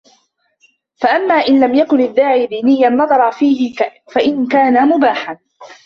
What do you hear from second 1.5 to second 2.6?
لَمْ يَكُنْ الدَّاعِي